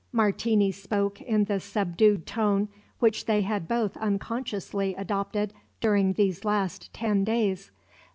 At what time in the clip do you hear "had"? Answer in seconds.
3.43-3.67